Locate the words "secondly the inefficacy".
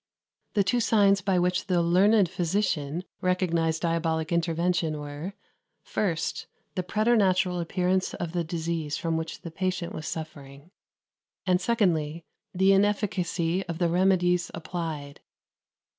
11.61-13.63